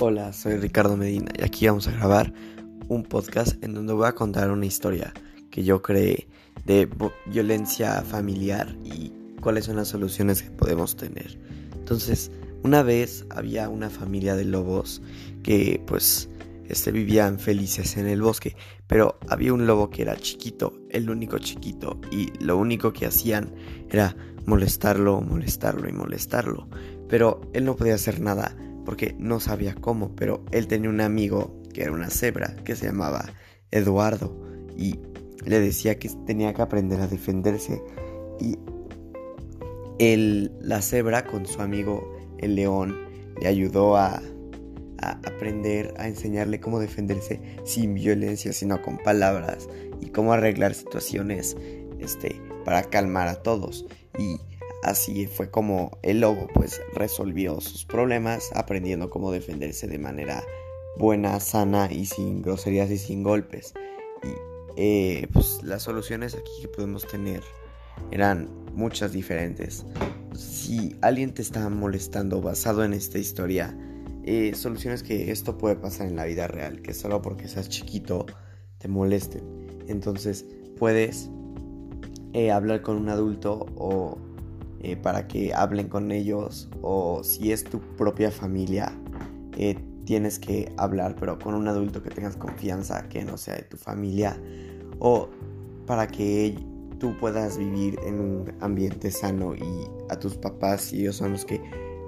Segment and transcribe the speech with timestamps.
[0.00, 2.32] Hola, soy Ricardo Medina y aquí vamos a grabar
[2.86, 5.12] un podcast en donde voy a contar una historia
[5.50, 6.28] que yo creé
[6.64, 6.88] de
[7.26, 11.36] violencia familiar y cuáles son las soluciones que podemos tener.
[11.74, 12.30] Entonces,
[12.62, 15.02] una vez había una familia de lobos
[15.42, 16.30] que pues
[16.68, 18.54] este, vivían felices en el bosque,
[18.86, 23.52] pero había un lobo que era chiquito, el único chiquito, y lo único que hacían
[23.90, 24.14] era
[24.46, 26.68] molestarlo, molestarlo y molestarlo.
[27.08, 28.54] Pero él no podía hacer nada
[28.88, 32.86] porque no sabía cómo, pero él tenía un amigo que era una cebra que se
[32.86, 33.34] llamaba
[33.70, 34.34] Eduardo
[34.78, 34.98] y
[35.44, 37.82] le decía que tenía que aprender a defenderse.
[38.40, 38.56] Y
[40.62, 42.96] la cebra con su amigo el león
[43.38, 44.22] le ayudó a,
[45.02, 49.68] a aprender a enseñarle cómo defenderse sin violencia sino con palabras
[50.00, 51.58] y cómo arreglar situaciones
[51.98, 53.84] este para calmar a todos.
[54.18, 54.40] Y
[54.82, 60.42] Así fue como el lobo pues resolvió sus problemas aprendiendo cómo defenderse de manera
[60.98, 63.74] buena, sana y sin groserías y sin golpes.
[64.22, 64.28] Y
[64.76, 67.42] eh, pues las soluciones aquí que podemos tener
[68.10, 69.84] eran muchas diferentes.
[70.34, 73.76] Si alguien te está molestando basado en esta historia,
[74.24, 78.26] eh, soluciones que esto puede pasar en la vida real, que solo porque seas chiquito
[78.78, 79.42] te molesten.
[79.88, 80.46] Entonces
[80.78, 81.30] puedes
[82.34, 84.18] eh, hablar con un adulto o
[84.80, 88.92] eh, para que hablen con ellos o si es tu propia familia
[89.56, 93.62] eh, tienes que hablar pero con un adulto que tengas confianza que no sea de
[93.62, 94.40] tu familia
[94.98, 95.28] o
[95.86, 96.56] para que
[96.98, 101.44] tú puedas vivir en un ambiente sano y a tus papás si ellos son los
[101.44, 101.60] que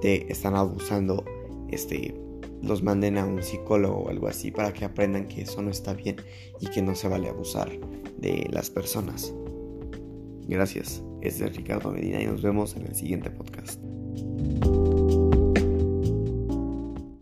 [0.00, 1.24] te están abusando
[1.70, 2.14] este
[2.62, 5.94] los manden a un psicólogo o algo así para que aprendan que eso no está
[5.94, 6.16] bien
[6.60, 7.70] y que no se vale abusar
[8.18, 9.32] de las personas.
[10.48, 13.78] Gracias, es de Ricardo Medina y nos vemos en el siguiente podcast.